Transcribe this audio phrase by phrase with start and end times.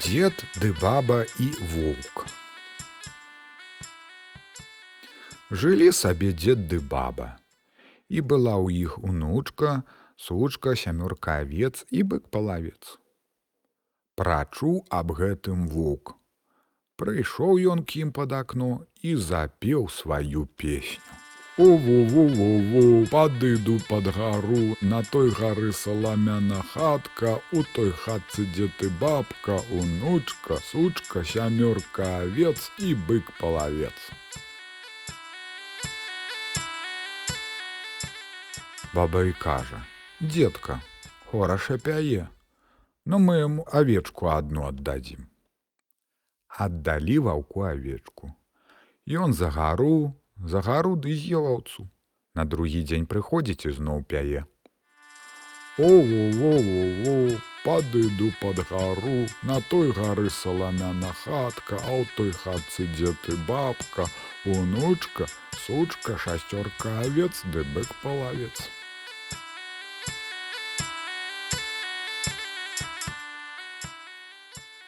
[0.00, 2.22] Дед ды баба і воўк.
[5.52, 7.36] Жылі сабе дзед ды баба.
[8.08, 9.84] І была ў іх унучка,
[10.16, 12.96] сучка, сямёрка авец і бык палавец.
[14.16, 16.16] Прачуў аб гэтым воўк.
[16.96, 18.72] Прыйшоў ён к ім пад акно
[19.04, 21.29] і запеў сваю песню.
[21.59, 29.61] Уву-ву-ву-ву, падыду пад гару, На той гары саламяна хатка, У той хатцы дзе ты бабка,
[29.71, 33.95] унучка, сучка, сямёрка авец і бык палавец.
[38.93, 40.81] Баба і кажа: « Детка,
[41.31, 42.27] хораша пяе,
[43.05, 45.27] но мы яму авечку адну аддадзім.
[46.47, 48.31] Аддалі ваўку авечку.
[49.07, 51.88] Ён за гару, За гару ды з'еў аўцу.
[52.34, 54.46] На другі дзень прыходзіць і зноў пяе.
[55.78, 63.36] О-во-во-во-во, падыду пад гару, На той гары саламяна хатка, а ў той хатцы дзе ты
[63.48, 64.06] бабка,
[64.44, 65.26] унучка,
[65.66, 68.68] сучка, шасцёрка авец ды бык палавец.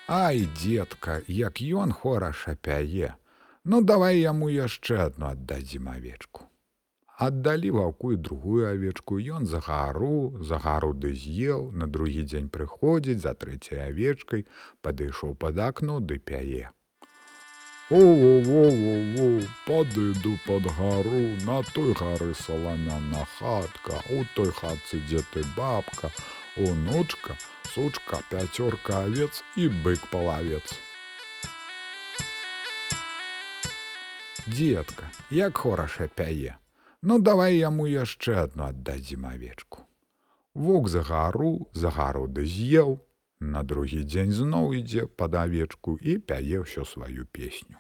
[0.09, 3.17] Ай, детка, як ён хораша пяе,
[3.65, 6.49] Ну давай яму яшчэ адну аддадзім авечку.
[7.23, 12.49] Аддалі ваўку і другую авечку, ён за гару, за гару ды з'еў, на другі дзень
[12.57, 14.47] прыходзіць за трэцяй авечкай,
[14.83, 16.75] падышоў пад акно ды пяе.
[17.95, 19.31] О-во-во-во,
[19.71, 26.11] падыду пад гару, на той гары саламяна хатка, у той хатцы дзе ты бабка,
[26.57, 27.39] унучка,
[27.75, 30.67] сучка, пяцёрка авец і бык палавец.
[34.47, 36.57] Детка, як хораша пяе,
[37.03, 39.87] Ну давай яму яшчэ адну аддадзім авечку.
[40.55, 42.99] Вок за гару, за гару ды з'еў,
[43.43, 47.79] На другі дзень зноў ідзе пад авечку і пяе ўсё сваю песню.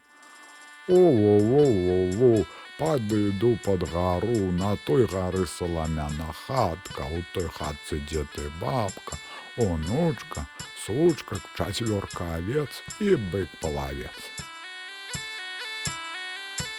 [0.91, 2.43] О-во-во-во-во,
[2.79, 9.19] падыду пад гару, на той гары саламяна хатка, у той хатцы дзе ты бабка,
[9.57, 10.47] унучка,
[10.87, 14.42] сучка, чацвёрка авец і бык палавец.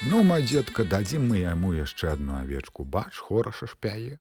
[0.09, 4.19] Ну, ма дзедка, дадзім мы яму яшчэ адну авечку, бач, хораша шпяе.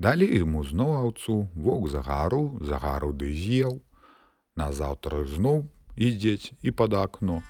[0.00, 3.80] Далі ему зноў аўцу, вок за гару, за гару ды з'еў.
[4.60, 5.64] Назаўтра зноў
[5.96, 7.40] ідзець і пад акно.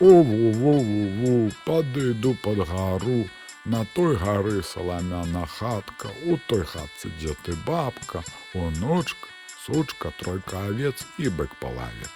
[0.00, 3.18] О-ву-ву-ву, падыду пад гару,
[3.66, 8.22] На той гары саламяна хатка, у той хатцы дзе ты бабка,
[8.54, 9.26] унучка,
[9.64, 12.14] сучка, тройка авец і бык палавец.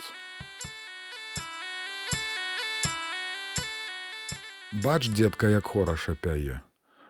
[4.73, 6.61] Бач, детка, як хораша пяе.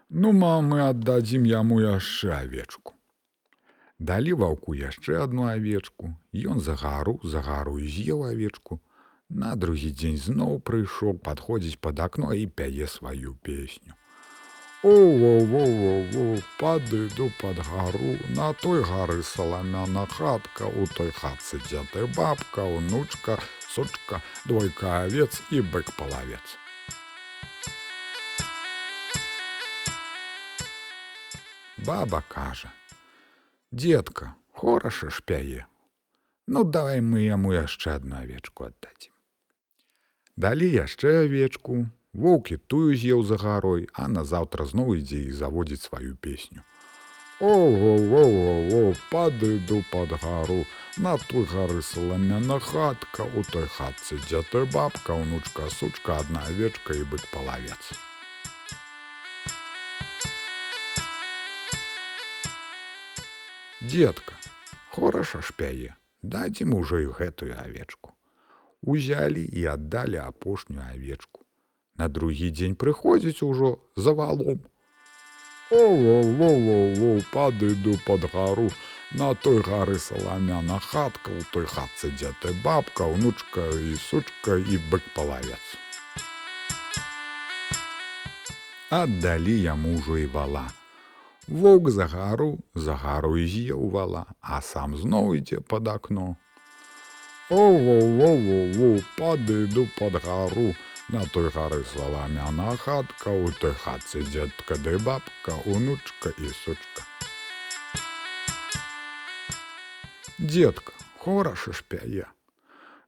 [0.09, 2.95] Ну, мамы аддадзім яму яшчэ авечку.
[3.99, 8.81] Далі ваўку яшчэ адну авечку, Ён за гару, за гару і з'еў авечку.
[9.29, 13.93] На другі дзень зноў прыйшоў, падходзіць пад акно і пяе сваю песню.
[14.83, 22.65] О-во-во-во-во, падыду пад гару, На той гары саламяна хатка, у той хатцы дзе ты бабка,
[22.65, 23.39] унучка,
[23.69, 26.57] сучка, двойка авец і бык палавец.
[31.87, 32.73] Баба кажа:
[33.73, 35.67] «Детка, хораша ж пяе.
[36.47, 39.13] Ну давай мы яму яшчэ одну авечку аддадзім.
[40.37, 46.17] Далі яшчэ авечку, воўкі тую з'еў за гарой, а назаўтра зноў ідзе і заводзіць сваю
[46.17, 46.67] песню.
[47.41, 50.65] О-во-во-во, падыду пад гару,
[50.99, 56.93] На той гары саламяна хатка, у той хатцы дзе ты бабка, унучка, сучка, адна авечка
[56.99, 58.10] і бык палавец.
[63.81, 64.35] Детка,
[64.91, 68.13] хораша ж пяе, дадзім ужо і гэтую авечку.
[68.83, 71.45] Узялі і аддалі апошнюю авечку.
[71.97, 74.61] На другі дзень прыходзіць ужо за валом.
[75.71, 78.71] О-во-во-во, падыду пад гару,
[79.13, 84.79] На той гары саламяна хатка, у той хатцы дзе ты бабка, унучка і сучка і
[84.93, 85.59] бык палавец.
[88.91, 90.71] Аддалі яму ўжо і вала.
[91.51, 96.37] Воўк за гару, за гару і з'еў вала, а сам зноў ідзе пад акно.
[97.51, 100.71] О-во-во-во, падыду пад гару,
[101.11, 107.03] На той гары саламяна хатка, у той хатцы дзедка ды бабка, унучка і сучка.
[110.39, 112.31] Детка, хораша ж пяе.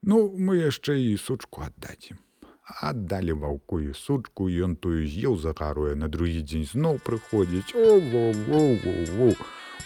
[0.02, 2.18] Ну, мы яшчэ і сучку аддадзім.
[2.62, 7.74] Аддалі ваўку і сучку, ён тую з'еў за гаруе, на другі дзень зноў прыходзіць.
[7.74, 9.34] О-во-во-во-во,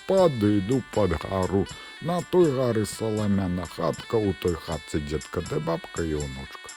[0.09, 1.65] падыду пад гару,
[2.03, 6.69] на той гары саламяна хатка, у той хатцы дзедка ды бабка і ўнучка.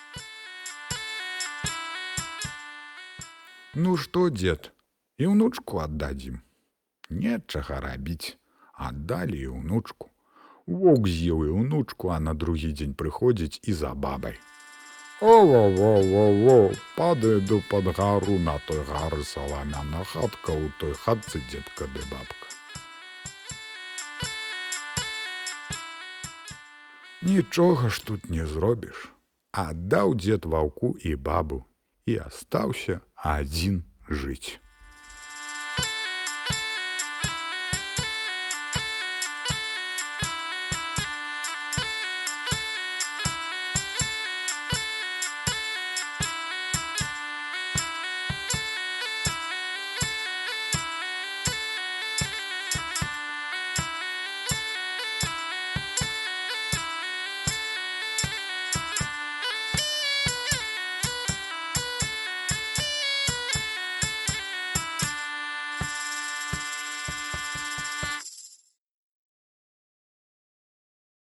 [3.76, 4.72] Ну што, дзед,
[5.20, 6.40] і ўнучку аддадзім.
[7.10, 8.40] Нечага рабіць,
[8.74, 10.08] аддалі і ўнучку.
[10.64, 14.40] Воўк з'еў і ўнучку, а на другі дзень прыходзіць і за бабай.
[15.22, 22.48] О-во-во-во-во, падыду пад гару на той гары саламяна хатка, у той хатцы дзедка ды бабка.
[27.22, 29.12] Нічога ж тут не зробіш,
[29.52, 31.66] аддаў дзед ваўку і бабу
[32.08, 34.56] і астаўся адзін жыць.